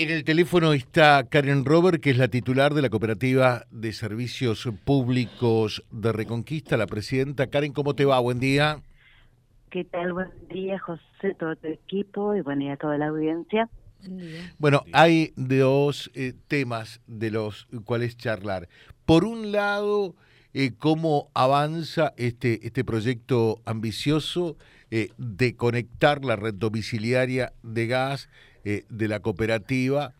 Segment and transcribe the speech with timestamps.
[0.00, 4.66] En el teléfono está Karen Robert, que es la titular de la Cooperativa de Servicios
[4.82, 7.48] Públicos de Reconquista, la presidenta.
[7.48, 8.18] Karen, ¿cómo te va?
[8.18, 8.80] Buen día.
[9.68, 10.14] ¿Qué tal?
[10.14, 13.68] Buen día, José, todo tu equipo y buen día a toda la audiencia.
[14.56, 18.70] Bueno, hay dos eh, temas de los cuales charlar.
[19.04, 20.14] Por un lado,
[20.54, 24.56] eh, cómo avanza este, este proyecto ambicioso
[24.90, 28.30] eh, de conectar la red domiciliaria de gas
[28.64, 30.12] de la cooperativa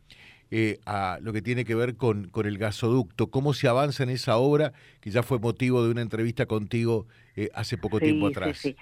[0.86, 3.28] a lo que tiene que ver con, con el gasoducto.
[3.28, 7.06] ¿Cómo se avanza en esa obra que ya fue motivo de una entrevista contigo
[7.54, 8.58] hace poco tiempo atrás?
[8.58, 8.76] Sí, sí.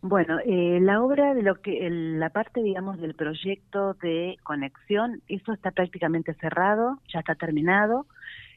[0.00, 5.52] Bueno, eh, la obra de lo que la parte, digamos, del proyecto de conexión, eso
[5.52, 8.06] está prácticamente cerrado, ya está terminado.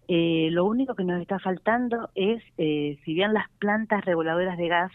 [0.07, 4.67] Eh, lo único que nos está faltando es, eh, si bien las plantas reguladoras de
[4.67, 4.91] gas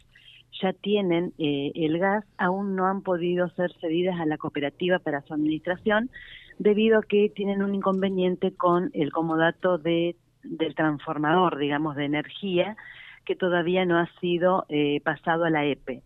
[0.61, 5.35] ya tienen el gas, aún no han podido ser cedidas a la cooperativa para su
[5.35, 6.11] administración,
[6.59, 12.77] debido a que tienen un inconveniente con el comodato de, del transformador, digamos, de energía,
[13.25, 14.67] que todavía no ha sido
[15.05, 16.03] pasado a la EPE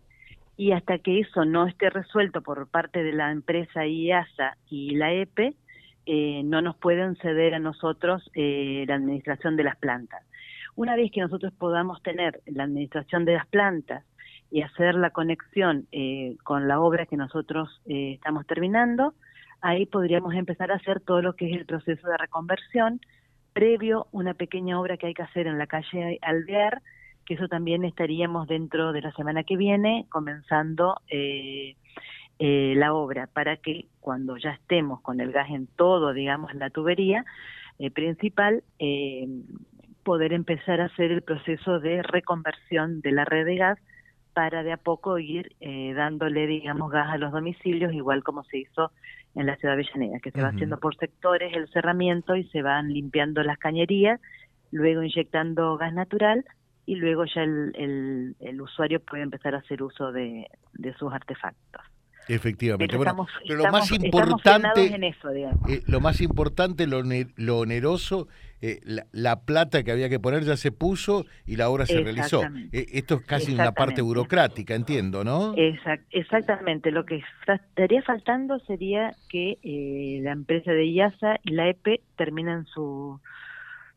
[0.61, 5.11] y hasta que eso no esté resuelto por parte de la empresa IASA y la
[5.11, 5.55] EPE,
[6.05, 10.23] eh, no nos pueden ceder a nosotros eh, la administración de las plantas.
[10.75, 14.05] Una vez que nosotros podamos tener la administración de las plantas
[14.51, 19.13] y hacer la conexión eh, con la obra que nosotros estamos terminando,
[19.61, 22.99] ahí podríamos empezar a hacer todo lo que es el proceso de reconversión,
[23.53, 26.81] previo una pequeña obra que hay que hacer en la calle Alvear,
[27.25, 31.75] que eso también estaríamos dentro de la semana que viene comenzando eh,
[32.39, 36.69] eh, la obra para que cuando ya estemos con el gas en todo, digamos, la
[36.69, 37.25] tubería
[37.79, 38.63] eh, principal,
[40.03, 43.79] poder empezar a hacer el proceso de reconversión de la red de gas
[44.33, 45.55] para de a poco ir
[45.95, 48.91] dándole, digamos, gas a los domicilios, igual como se hizo
[49.35, 52.61] en la ciudad de Avellaneda, que se va haciendo por sectores el cerramiento y se
[52.61, 54.19] van limpiando las cañerías,
[54.71, 56.45] luego inyectando gas natural
[56.85, 60.47] y luego ya el, el, usuario puede empezar a hacer uso de,
[60.97, 61.81] sus artefactos.
[62.27, 62.97] Efectivamente.
[62.97, 67.01] Pero, lo más importante, en eso, eh, lo más importante, lo,
[67.35, 68.27] lo oneroso,
[68.61, 68.79] eh,
[69.11, 72.43] la, plata que había que poner ya se puso y la obra se realizó.
[72.71, 75.53] Eh, esto es casi una parte burocrática, entiendo, ¿no?
[76.11, 76.91] exactamente.
[76.91, 79.57] Lo que estaría faltando sería que
[80.23, 83.19] la empresa de IASA y la EPE terminan su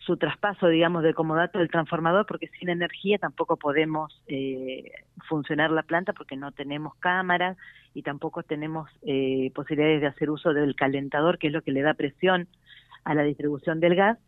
[0.05, 4.91] su traspaso, digamos, de comodato del transformador, porque sin energía tampoco podemos eh,
[5.29, 7.57] funcionar la planta porque no tenemos cámaras
[7.95, 11.83] y tampoco tenemos eh, posibilidades de hacer uso del calentador, que es lo que le
[11.83, 12.49] da presión
[13.05, 14.19] a la distribución del gas,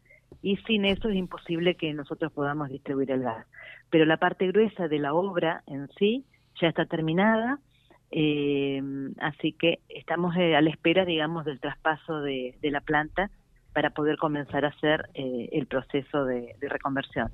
[0.43, 3.47] y sin eso es imposible que nosotros podamos distribuir el gas.
[3.91, 6.25] Pero la parte gruesa de la obra en sí
[6.61, 7.59] ya está terminada,
[8.11, 8.83] eh,
[9.21, 13.31] así que estamos a la espera, digamos, del traspaso de la planta
[13.77, 17.31] para poder comenzar a hacer eh, el proceso de, reconversión.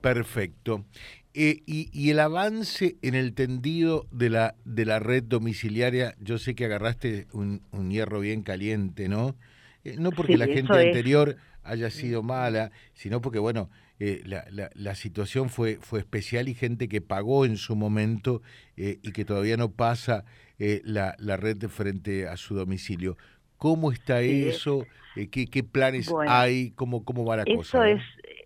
[0.00, 0.86] Perfecto.
[1.34, 6.54] Eh, y, el avance en el tendido de la, de la red domiciliaria, yo sé
[6.54, 7.60] que agarraste un,
[7.90, 9.36] hierro bien caliente, ¿no?
[9.84, 15.50] Eh, no porque la gente anterior haya sido mala, sino porque, bueno, la, la, situación
[15.50, 18.40] fue, fue especial y gente que pagó en su momento
[18.76, 20.24] y que todavía no pasa
[20.58, 23.18] la, la red frente a su domicilio.
[23.58, 24.86] ¿Cómo está eso?
[25.16, 26.72] Eh, ¿Qué, qué planes hay?
[26.72, 27.88] ¿Cómo, ¿Cómo va la eso cosa?
[27.88, 28.02] Eso es,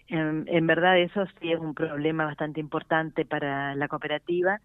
[0.08, 4.60] en, verdad, eso sí es un problema bastante importante para la cooperativa,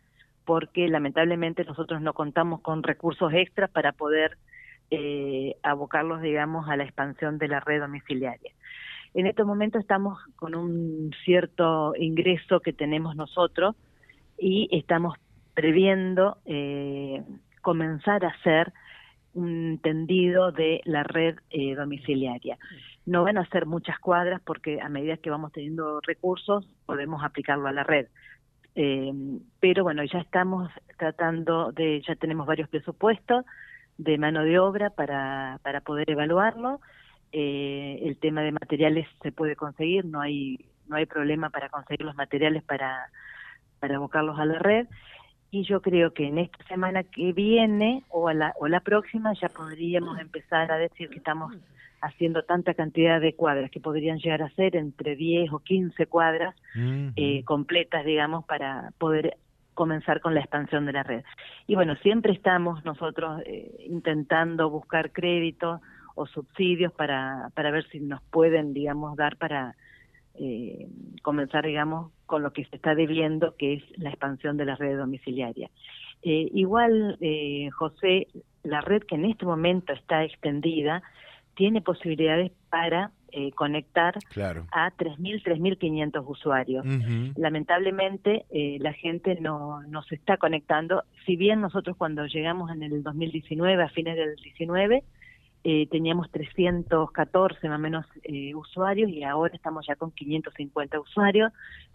[0.46, 4.38] porque lamentablemente nosotros no contamos con recursos extras para poder
[4.92, 8.52] eh, abocarlos, digamos, a la expansión de la red domiciliaria.
[9.14, 13.76] En este momento estamos con un cierto ingreso que tenemos nosotros
[14.38, 15.18] y estamos
[15.54, 17.24] previendo eh,
[17.62, 18.74] comenzar a hacer
[19.35, 22.57] un tendido de la red eh, domiciliaria.
[23.06, 27.68] No van a ser muchas cuadras porque a medida que vamos teniendo recursos podemos aplicarlo
[27.68, 28.07] a la red.
[28.75, 29.13] Eh,
[29.59, 33.46] pero bueno, ya estamos tratando de, ya tenemos varios presupuestos
[33.97, 36.81] de mano de obra para, para poder evaluarlo.
[37.31, 40.58] Eh, el tema de materiales se puede conseguir, no hay,
[40.88, 43.09] no hay problema para conseguir los materiales para,
[43.79, 44.88] para a la red
[45.55, 49.47] y yo creo que en esta semana que viene o, la, o la próxima ya
[49.47, 51.55] podríamos empezar a decir que estamos
[52.02, 56.53] haciendo tanta cantidad de cuadras que podrían llegar a ser entre 10 o 15 cuadras
[57.16, 59.37] eh, completas, digamos, para poder
[59.73, 61.23] comenzar con la expansión de la red.
[61.67, 65.79] Y bueno, siempre estamos nosotros eh, intentando buscar créditos
[66.16, 69.73] o subsidios para, para ver si nos pueden, digamos, dar para
[70.34, 70.90] eh,
[71.22, 74.98] comenzar, digamos, con lo que se está debiendo, que es la expansión de la red
[74.98, 75.70] domiciliaria.
[76.24, 78.28] Eh, igual, eh, José,
[78.64, 81.04] la red que en este momento está extendida
[81.56, 84.16] tiene posibilidades para eh, conectar
[84.72, 86.86] a 3.000, 3.500 usuarios.
[87.36, 91.04] Lamentablemente, eh, la gente no, no se está conectando.
[91.26, 95.04] Si bien nosotros cuando llegamos en el 2019, a fines del 19,
[95.67, 101.52] eh, teníamos 314 más o menos eh, usuarios y ahora estamos ya con 550 usuarios,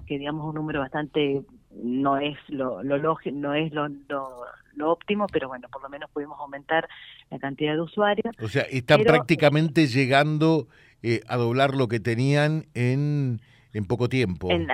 [0.08, 1.42] que digamos un número bastante,
[1.80, 6.36] no es lo, lo no es lo, lo, óptimo, pero bueno, por lo menos pudimos
[6.40, 6.88] aumentar
[7.30, 8.34] la cantidad de usuarios.
[8.42, 10.66] O sea, están prácticamente llegando
[11.04, 13.40] eh, a doblar lo que tenían en,
[13.72, 14.50] en poco tiempo.
[14.50, 14.66] En,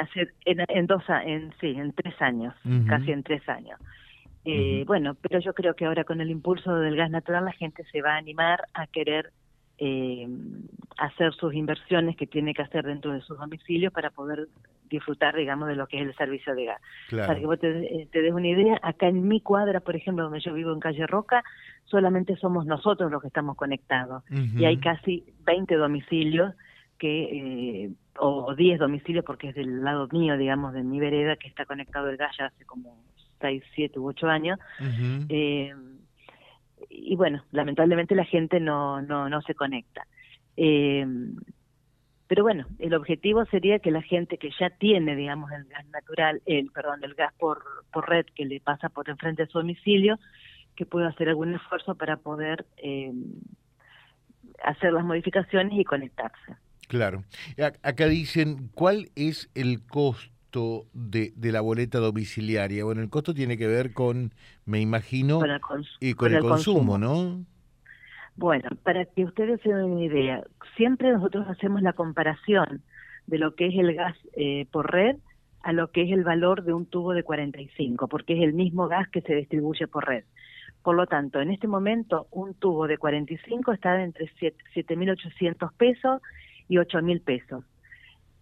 [0.46, 2.54] en, en dos, en, sí, en tres años,
[2.88, 3.78] casi en tres años.
[4.48, 7.84] Eh, bueno, pero yo creo que ahora con el impulso del gas natural la gente
[7.90, 9.32] se va a animar a querer
[9.78, 10.28] eh,
[10.98, 14.46] hacer sus inversiones que tiene que hacer dentro de sus domicilios para poder
[14.88, 16.80] disfrutar, digamos, de lo que es el servicio de gas.
[17.10, 20.38] Para que vos te, te, des una idea, acá en mi cuadra, por ejemplo, donde
[20.38, 21.42] yo vivo en Calle Roca,
[21.84, 24.22] solamente somos nosotros los que estamos conectados.
[24.30, 26.54] Y hay casi 20 domicilios
[26.98, 27.84] que...
[27.84, 31.66] Eh, o 10 domicilios porque es del lado mío, digamos, de mi vereda, que está
[31.66, 32.96] conectado el gas ya hace como
[33.40, 34.58] 6, 7 u 8 años.
[35.28, 35.74] eh,
[36.88, 40.06] y bueno, lamentablemente la gente no, no, no se conecta.
[40.56, 41.06] Eh,
[42.28, 46.42] pero bueno, el objetivo sería que la gente que ya tiene, digamos, el gas natural,
[46.46, 47.62] el perdón, el gas por,
[47.92, 50.18] por red que le pasa por enfrente de su domicilio,
[50.74, 53.12] que pueda hacer algún esfuerzo para poder eh,
[54.64, 56.56] hacer las modificaciones y conectarse.
[56.88, 57.24] Claro.
[57.82, 60.35] Acá dicen, ¿cuál es el costo?
[60.92, 62.84] De, de, la boleta domiciliaria?
[62.84, 64.32] Bueno, el costo tiene que ver con,
[64.64, 65.40] me imagino,
[66.00, 67.44] y con, el, consumo, ¿no?
[68.36, 70.44] Bueno, para que ustedes se den una idea,
[70.76, 72.82] siempre nosotros hacemos la comparación
[73.26, 75.16] de lo que es el gas eh, por red
[75.62, 78.86] a lo que es el valor de un tubo de 45, porque es el mismo
[78.86, 80.24] gas que se distribuye por red.
[80.82, 86.22] Por lo tanto, en este momento, un tubo de 45 está entre 7.800 pesos
[86.68, 87.64] y 8.000 pesos.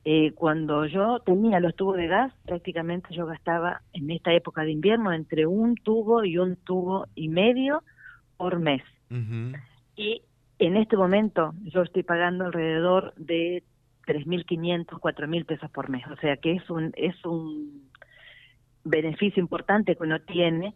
[0.06, 4.73] Eh, cuando yo tenía los tubos de gas, prácticamente yo gastaba en esta época de
[4.73, 7.83] invierno entre un tubo y un tubo y medio
[8.37, 8.83] por mes.
[9.97, 10.23] Y
[10.59, 13.62] en este momento yo estoy pagando alrededor de
[14.06, 16.06] 3.500, 4.000 pesos por mes.
[16.09, 17.89] O sea que es un, es un
[18.85, 20.75] beneficio importante que uno tiene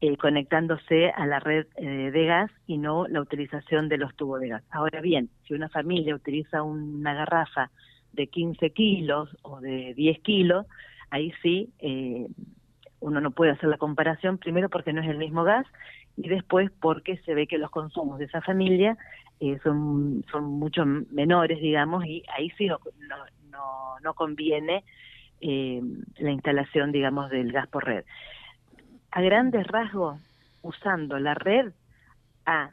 [0.00, 4.40] eh, conectándose a la red eh, de gas y no la utilización de los tubos
[4.40, 4.62] de gas.
[4.70, 7.70] Ahora bien, si una familia utiliza una garrafa
[8.16, 10.66] de 15 kilos o de 10 kilos,
[11.10, 12.26] ahí sí eh,
[13.00, 15.66] uno no puede hacer la comparación, primero porque no es el mismo gas
[16.16, 18.96] y después porque se ve que los consumos de esa familia
[19.38, 22.78] eh, son, son mucho menores, digamos, y ahí sí no,
[23.50, 24.82] no, no conviene
[25.40, 25.82] eh,
[26.18, 28.04] la instalación, digamos, del gas por red.
[29.10, 30.18] A grandes rasgos,
[30.62, 31.72] usando la red
[32.46, 32.70] a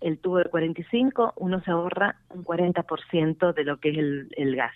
[0.00, 3.98] el tubo de 45, uno se ahorra un 40% de lo que es
[4.36, 4.74] el, gas.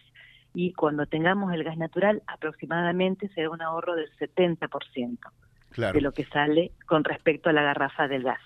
[0.54, 5.18] Y cuando tengamos el gas natural, aproximadamente será un ahorro del 70%
[5.76, 8.40] de lo que sale con respecto a la garrafa del gas.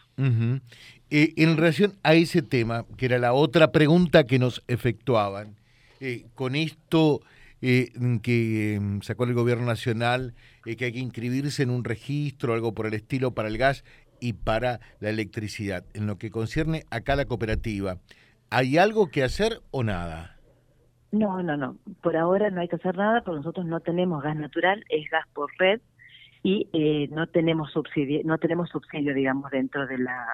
[1.11, 5.57] Eh, en relación a ese tema, que era la otra pregunta que nos efectuaban,
[6.01, 7.21] eh, con esto
[7.61, 7.91] eh,
[8.23, 10.35] que em, sacó el gobierno nacional,
[10.65, 13.85] que hay que inscribirse en un registro, algo por el estilo para el gas,
[14.21, 15.85] y para la electricidad.
[15.95, 17.99] En lo que concierne acá a la cooperativa,
[18.51, 20.39] ¿hay algo que hacer o nada?
[21.11, 21.77] No, no, no.
[22.03, 25.27] Por ahora no hay que hacer nada porque nosotros no tenemos gas natural, es gas
[25.33, 25.81] por red
[26.43, 30.27] y eh, no tenemos subsidio, no tenemos subsidio, digamos, dentro de la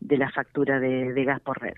[0.00, 1.74] de la factura de, gas por red.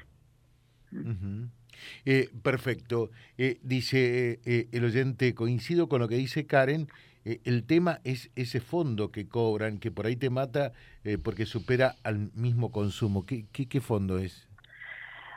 [2.04, 3.10] Eh, perfecto.
[3.38, 6.88] Eh, dice el oyente, coincido con lo que dice Karen,
[7.26, 11.45] eh, el tema es ese fondo que cobran, que por ahí te mata eh, porque
[11.45, 13.26] supera al mismo consumo.
[13.26, 14.49] ¿Qué, qué, fondo es?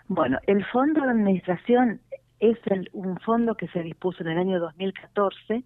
[0.08, 2.00] Bueno, el fondo de administración
[2.40, 2.60] es
[2.94, 5.64] un fondo que se dispuso en el año 2014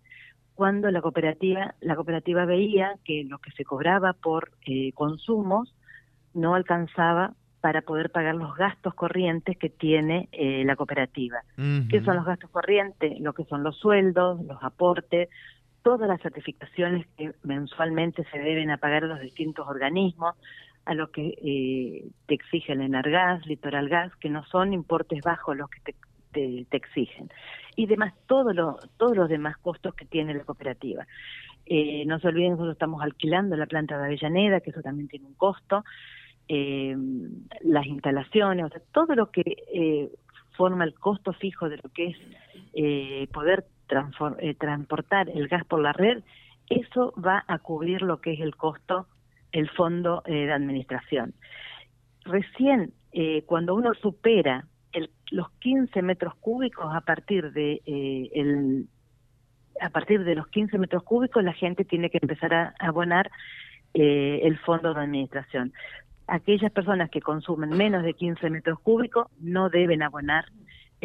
[0.56, 5.76] cuando la cooperativa la cooperativa veía que lo que se cobraba por eh, consumos
[6.34, 10.28] no alcanzaba para poder pagar los gastos corrientes que tiene
[10.66, 11.44] la cooperativa.
[11.56, 13.18] ¿Qué son los gastos corrientes?
[13.22, 15.30] Lo que son los sueldos, los aportes,
[15.84, 20.36] todas las certificaciones que mensualmente se deben a pagar los distintos organismos,
[20.86, 25.70] a lo que eh, te exigen Enargas, Litoral Gas, que no son importes bajos los
[25.70, 25.94] que
[26.34, 27.30] te, te, exigen.
[27.76, 31.06] Y demás, todos los, todos los demás costos que tiene la cooperativa.
[31.66, 35.28] Eh, no se olviden, nosotros estamos alquilando la planta de Avellaneda, que eso también tiene
[35.28, 35.84] un costo.
[36.48, 36.96] Eh,
[37.62, 40.10] las instalaciones, o sea, todo lo que eh,
[40.58, 42.18] forma el costo fijo de lo que es
[42.74, 43.66] eh, poder
[44.40, 46.24] eh, transportar el gas por la red,
[46.70, 49.08] eso va a cubrir lo que es el costo,
[49.52, 51.34] el fondo eh, de administración.
[52.26, 54.66] Recién, eh, cuando uno supera
[55.32, 58.88] los 15 metros cúbicos a partir de eh, el,
[59.82, 63.32] a partir de los 15 metros cúbicos la gente tiene que empezar a abonar
[63.96, 65.72] el fondo de administración.
[66.26, 70.46] Aquellas personas que consumen menos de 15 metros cúbicos no deben abonar,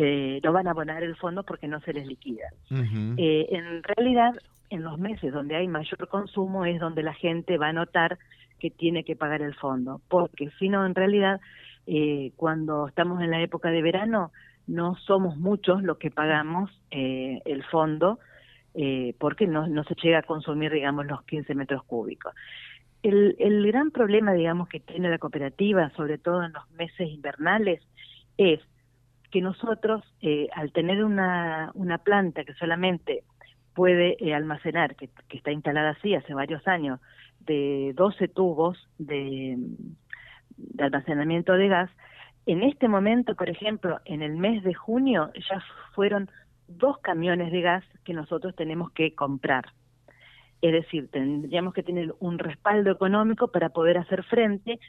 [0.00, 2.48] eh, no van a abonar el fondo porque no se les liquida.
[2.70, 4.32] Eh, en realidad,
[4.70, 8.16] en los meses donde hay mayor consumo es donde la gente va a notar
[8.60, 11.40] que tiene que pagar el fondo, porque si no, en realidad,
[12.36, 14.30] cuando estamos en la época de verano,
[14.66, 18.18] no somos muchos los que pagamos el fondo,
[18.74, 22.32] eh, porque no, no se llega a consumir, digamos, los 15 metros cúbicos.
[23.02, 27.82] El, el gran problema, digamos, que tiene la cooperativa, sobre todo en los meses invernales,
[28.36, 28.60] es
[29.30, 33.24] que nosotros, eh, al tener una, una planta que solamente
[33.74, 37.00] puede eh, almacenar, que, está instalada así hace varios años,
[37.40, 39.56] de 12 tubos de
[40.78, 41.90] almacenamiento de gas,
[42.48, 45.62] en este momento, por ejemplo, en el mes de junio ya
[45.94, 46.30] fueron
[46.66, 49.66] dos camiones de gas que nosotros tenemos que comprar.
[50.62, 54.80] Es decir, tendríamos que tener un respaldo económico para poder hacer frente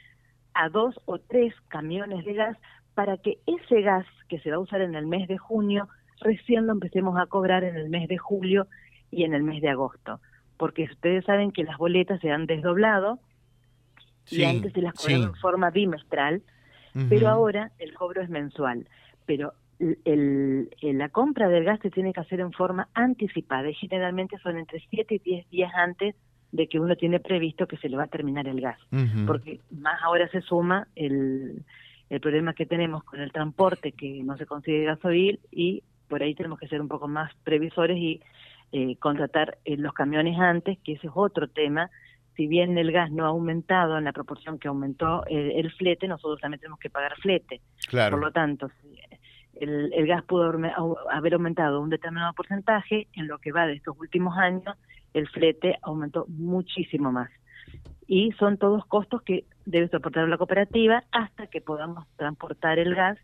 [0.54, 2.56] a dos o tres camiones de gas
[2.94, 5.88] para que ese gas que se va a usar en el mes de junio
[6.20, 8.66] recién lo empecemos a cobrar en el mes de julio
[9.10, 10.20] y en el mes de agosto.
[10.56, 13.18] Porque ustedes saben que las boletas se han desdoblado
[14.28, 16.42] y antes se las cobraban en forma bimestral,
[17.08, 18.86] pero ahora el cobro es mensual.
[19.24, 19.54] Pero
[20.04, 24.58] el, la compra del gas se tiene que hacer en forma anticipada y generalmente son
[24.58, 26.14] entre 7 y 10 días antes
[26.52, 28.78] de que uno tiene previsto que se le va a terminar el gas.
[29.26, 31.64] Porque más ahora se suma el,
[32.10, 36.34] el problema que tenemos con el transporte que no se consigue gasoil y por ahí
[36.34, 38.20] tenemos que ser un poco más previsores y
[38.72, 41.90] eh, contratar eh, los camiones antes, que ese es otro tema.
[42.36, 46.08] Si bien el gas no ha aumentado en la proporción que aumentó el, el flete,
[46.08, 47.60] nosotros también tenemos que pagar flete.
[47.88, 48.16] Claro.
[48.16, 48.70] Por lo tanto,
[49.60, 50.52] el, gas pudo
[51.10, 54.76] haber aumentado un determinado porcentaje, en lo que va de estos últimos años,
[55.12, 57.30] el flete aumentó muchísimo más.
[58.06, 63.18] Y son todos costos que debe soportar la cooperativa hasta que podamos transportar el gas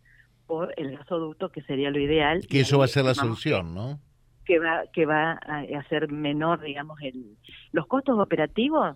[0.45, 2.45] por el gasoducto, que sería lo ideal.
[2.47, 3.99] Que eso va a ser la solución, ¿no?
[4.45, 7.37] Que va, que va a hacer menor, digamos, el,
[7.73, 8.95] los costos operativos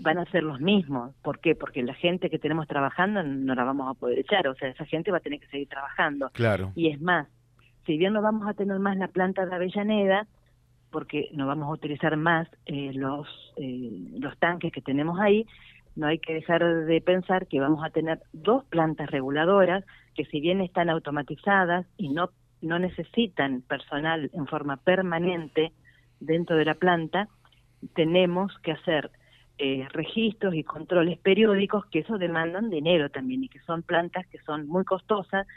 [0.00, 1.14] van a ser los mismos.
[1.22, 1.54] ¿Por qué?
[1.54, 4.84] Porque la gente que tenemos trabajando no la vamos a poder echar, o sea, esa
[4.84, 6.30] gente va a tener que seguir trabajando.
[6.30, 6.72] Claro.
[6.74, 7.28] Y es más,
[7.86, 10.26] si bien no vamos a tener más la planta de Avellaneda,
[10.90, 15.46] porque no vamos a utilizar más eh, los, eh, los tanques que tenemos ahí,
[15.98, 20.40] no hay que dejar de pensar que vamos a tener dos plantas reguladoras que si
[20.40, 22.30] bien están automatizadas y no,
[22.62, 25.72] no necesitan personal en forma permanente
[26.20, 27.28] dentro de la planta,
[27.94, 29.10] tenemos que hacer
[29.58, 34.38] eh, registros y controles periódicos que eso demandan dinero también y que son plantas que
[34.46, 35.48] son muy costosas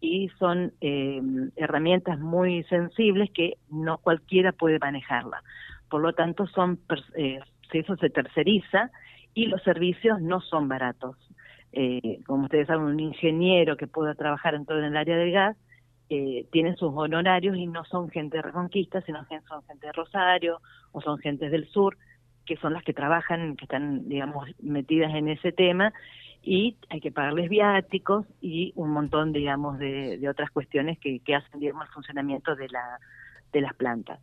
[0.00, 1.20] y son eh,
[1.56, 5.42] herramientas muy sensibles que no cualquiera puede manejarla.
[5.90, 6.78] Por lo tanto, son
[7.16, 7.40] eh,
[7.72, 8.92] eso se terceriza
[9.34, 11.16] y los servicios no son baratos.
[11.72, 15.56] Eh, como ustedes saben, un ingeniero que pueda trabajar en todo el área del gas
[16.10, 19.92] eh, tiene sus honorarios y no son gente de Reconquista, sino que son gente de
[19.92, 20.60] Rosario
[20.92, 21.96] o son gente del sur
[22.48, 25.92] que son las que trabajan, que están, digamos, metidas en ese tema,
[26.42, 31.60] y hay que pagarles viáticos y un montón, digamos, de, otras cuestiones que, que, hacen,
[31.60, 32.98] digamos, el funcionamiento de, la,
[33.52, 34.18] de las plantas.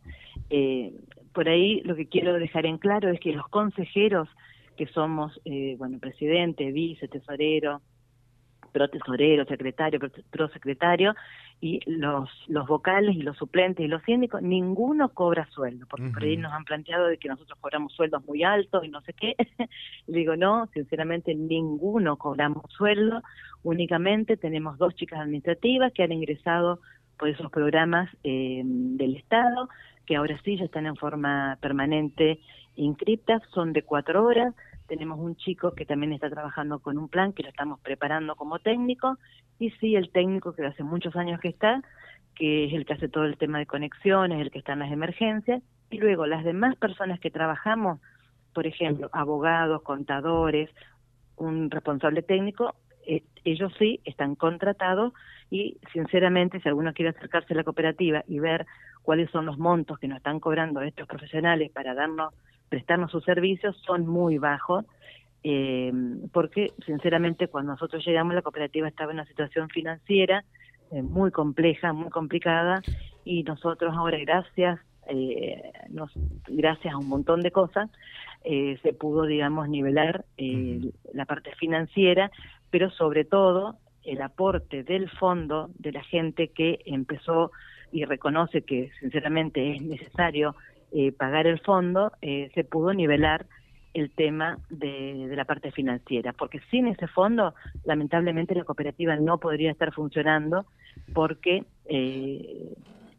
[0.50, 0.92] Eh,
[1.32, 4.28] por ahí lo que quiero dejar en claro es que los consejeros,
[4.76, 7.80] que somos, eh, bueno, presidente, vice, tesorero,
[8.72, 9.98] protesorero, secretario,
[10.30, 11.14] prosecretario,
[11.60, 16.22] y los, los vocales y los suplentes y los síndicos, ninguno cobra sueldo, porque por
[16.22, 19.34] ahí nos han planteado de que nosotros cobramos sueldos muy altos y no sé qué.
[20.06, 23.22] digo, no, sinceramente ninguno cobramos sueldo,
[23.62, 26.80] únicamente tenemos dos chicas administrativas que han ingresado
[27.18, 29.68] por esos programas eh, del Estado,
[30.04, 32.40] que ahora sí ya están en forma permanente
[32.76, 34.54] inscriptas, son de cuatro horas,
[34.86, 38.58] tenemos un chico que también está trabajando con un plan que lo estamos preparando como
[38.58, 39.18] técnico
[39.58, 41.82] y sí el técnico que hace muchos años que está,
[42.34, 44.92] que es el que hace todo el tema de conexiones, el que está en las
[44.92, 48.00] emergencias y luego las demás personas que trabajamos,
[48.52, 50.70] por ejemplo, abogados, contadores,
[51.36, 52.74] un responsable técnico,
[53.06, 55.12] eh, ellos sí están contratados
[55.50, 58.66] y sinceramente si alguno quiere acercarse a la cooperativa y ver
[59.02, 62.34] cuáles son los montos que nos están cobrando estos profesionales para darnos
[62.68, 64.84] prestarnos sus servicios son muy bajos,
[65.44, 65.92] eh,
[66.32, 70.44] porque sinceramente cuando nosotros llegamos la cooperativa estaba en una situación financiera
[70.92, 72.80] eh, muy compleja, muy complicada,
[73.24, 76.12] y nosotros ahora gracias eh, nos,
[76.46, 77.90] gracias a un montón de cosas,
[78.44, 80.24] eh, se pudo, digamos, nivelar
[81.12, 82.30] la parte financiera,
[82.70, 83.76] pero sobre todo
[84.06, 87.50] el aporte del fondo de la gente que empezó
[87.92, 90.56] y reconoce que sinceramente es necesario
[91.18, 93.46] pagar el fondo, se pudo nivelar
[93.96, 99.70] el tema de, la parte financiera, porque sin ese fondo, lamentablemente la cooperativa no podría
[99.70, 100.66] estar funcionando
[101.14, 102.74] porque eh,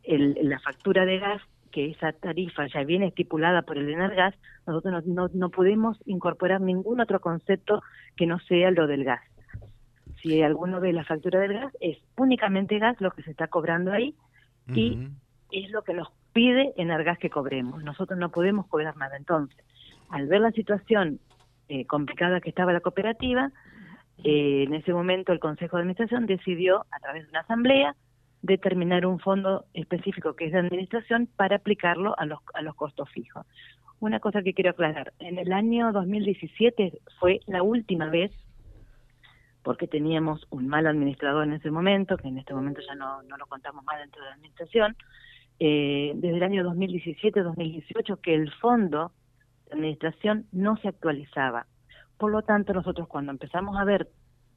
[0.05, 1.41] la factura de gas,
[1.71, 4.35] que esa tarifa ya viene estipulada por el Energas,
[4.67, 7.81] nosotros no, no, podemos incorporar ningún otro concepto
[8.15, 9.21] que no sea lo del gas.
[10.21, 13.91] Si alguno ve la factura del gas, es únicamente gas lo que se está cobrando
[13.91, 14.15] ahí
[14.73, 15.09] y
[15.51, 17.83] es lo que nos pide Energas que cobremos.
[17.83, 19.17] Nosotros no podemos cobrar nada.
[19.17, 19.57] Entonces,
[20.09, 21.19] al ver la situación
[21.69, 23.51] eh, complicada que estaba la cooperativa,
[24.23, 27.95] eh, en ese momento el Consejo de Administración decidió, a través de una asamblea,
[28.41, 33.09] determinar un fondo específico que es de administración para aplicarlo a los, a los costos
[33.09, 33.45] fijos.
[33.99, 38.31] Una cosa que quiero aclarar, en el año 2017 fue la última vez,
[39.67, 43.35] porque teníamos un mal administrador en ese momento, que en este momento ya no, no
[43.35, 44.95] lo contamos mal dentro de la administración,
[45.59, 49.11] eh, desde el año 2017-2018 que el fondo
[49.69, 51.67] administración no se actualizaba.
[52.17, 54.07] Por lo tanto, nosotros cuando empezamos a ver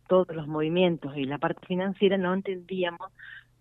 [0.07, 3.11] todos los movimientos y la parte financiera no entendíamos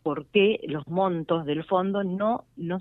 [0.03, 2.77] por qué los montos del fondo no no,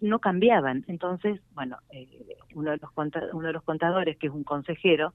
[0.00, 0.84] no, cambiaban.
[0.86, 2.92] Entonces, bueno, eh, uno, de los
[3.32, 5.12] uno de los contadores, que es un consejero,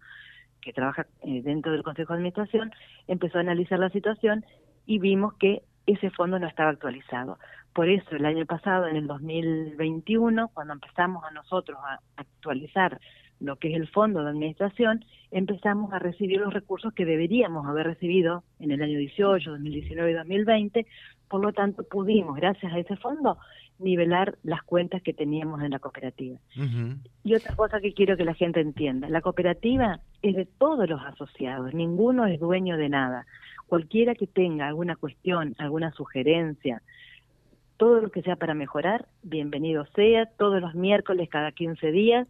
[0.68, 2.74] que trabaja eh, dentro del Consejo de Administración,
[3.08, 4.44] empezó a analizar la situación
[4.86, 7.40] y vimos que ese fondo no estaba actualizado.
[7.74, 13.00] Por eso el año pasado, en el 2021, cuando empezamos a nosotros a actualizar
[13.40, 17.88] lo que es el fondo de administración, empezamos a recibir los recursos que deberíamos haber
[17.88, 20.86] recibido en el año 18, 2019 y 2020.
[21.30, 23.38] Por lo tanto, pudimos, gracias a ese fondo,
[23.80, 26.38] nivelar las cuentas que teníamos en la cooperativa.
[27.24, 31.02] Y otra cosa que quiero que la gente entienda, la cooperativa es de todos los
[31.04, 33.26] asociados, ninguno es dueño de nada.
[33.68, 36.82] Cualquiera que tenga alguna cuestión, alguna sugerencia,
[37.78, 40.26] todo lo que sea para mejorar, bienvenido sea.
[40.26, 42.28] Todos los miércoles, cada 15 días,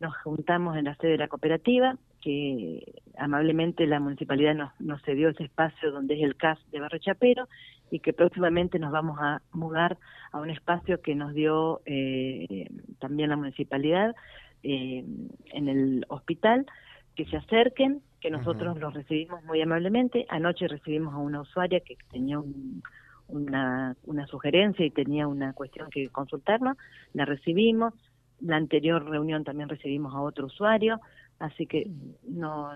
[0.00, 5.28] nos juntamos en la sede de la cooperativa, que amablemente la municipalidad nos, nos cedió
[5.28, 7.48] ese espacio donde es el CAS de Barrio Chapero
[7.90, 9.98] y que próximamente nos vamos a mudar
[10.32, 12.68] a un espacio que nos dio eh,
[12.98, 14.14] también la municipalidad
[14.62, 15.04] eh,
[15.52, 16.66] en el hospital,
[17.14, 20.26] que se acerquen, que nosotros los recibimos muy amablemente.
[20.28, 22.82] Anoche recibimos a una usuaria que tenía un
[23.28, 26.76] una, una sugerencia y tenía una cuestión que consultarnos,
[27.12, 27.94] la recibimos,
[28.40, 31.00] la anterior reunión también recibimos a otro usuario,
[31.38, 31.90] así que
[32.26, 32.70] no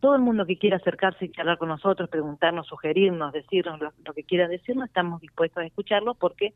[0.00, 4.24] todo el mundo que quiera acercarse y hablar con nosotros, preguntarnos, sugerirnos, decirnos lo, que
[4.24, 6.54] quiera decirnos, estamos dispuestos a escucharlo porque,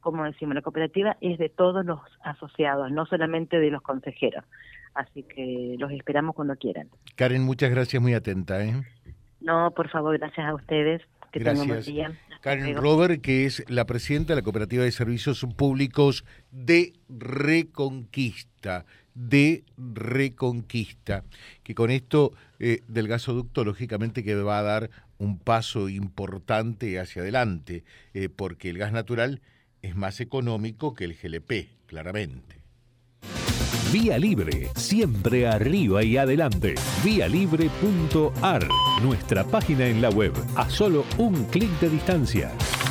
[0.00, 4.44] como decimos, la cooperativa es de todos los asociados, no solamente de los consejeros.
[4.94, 6.88] Así que los esperamos cuando quieran.
[7.16, 8.62] Karen, muchas gracias, muy atenta.
[8.64, 8.74] ¿eh?
[9.40, 11.02] No, por favor, gracias a ustedes.
[11.32, 11.90] Que Gracias.
[12.42, 19.64] Karen Robert, que es la presidenta de la Cooperativa de Servicios Públicos de Reconquista, de
[19.76, 21.24] Reconquista,
[21.62, 27.22] que con esto eh, del gasoducto lógicamente que va a dar un paso importante hacia
[27.22, 29.40] adelante, eh, porque el gas natural
[29.82, 32.64] es más económico que el GLP, claramente.
[33.92, 36.74] Vía Libre, siempre arriba y adelante.
[37.04, 38.66] Vialibre.ar,
[39.02, 42.50] nuestra página en la web, a solo un clic de distancia.